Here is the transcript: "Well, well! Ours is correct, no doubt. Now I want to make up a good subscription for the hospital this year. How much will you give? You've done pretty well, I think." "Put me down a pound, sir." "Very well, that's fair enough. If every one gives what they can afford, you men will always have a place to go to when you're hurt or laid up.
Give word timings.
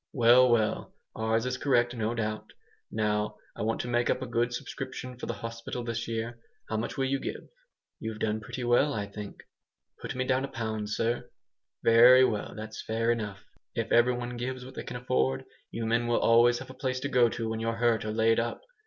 "Well, 0.13 0.49
well! 0.49 0.95
Ours 1.15 1.45
is 1.45 1.57
correct, 1.59 1.95
no 1.95 2.15
doubt. 2.15 2.53
Now 2.91 3.35
I 3.55 3.61
want 3.61 3.81
to 3.81 3.87
make 3.87 4.09
up 4.09 4.19
a 4.23 4.25
good 4.25 4.51
subscription 4.51 5.15
for 5.15 5.27
the 5.27 5.33
hospital 5.45 5.83
this 5.83 6.07
year. 6.07 6.39
How 6.69 6.77
much 6.77 6.97
will 6.97 7.05
you 7.05 7.19
give? 7.19 7.49
You've 7.99 8.17
done 8.17 8.39
pretty 8.39 8.63
well, 8.63 8.95
I 8.95 9.05
think." 9.05 9.43
"Put 10.01 10.15
me 10.15 10.25
down 10.25 10.43
a 10.43 10.47
pound, 10.47 10.89
sir." 10.89 11.29
"Very 11.83 12.25
well, 12.25 12.55
that's 12.55 12.81
fair 12.81 13.11
enough. 13.11 13.45
If 13.75 13.91
every 13.91 14.13
one 14.15 14.37
gives 14.37 14.65
what 14.65 14.73
they 14.73 14.83
can 14.83 14.97
afford, 14.97 15.45
you 15.69 15.85
men 15.85 16.07
will 16.07 16.17
always 16.19 16.57
have 16.57 16.71
a 16.71 16.73
place 16.73 16.99
to 17.01 17.07
go 17.07 17.29
to 17.29 17.47
when 17.49 17.59
you're 17.59 17.73
hurt 17.75 18.03
or 18.03 18.09
laid 18.11 18.39
up. 18.39 18.61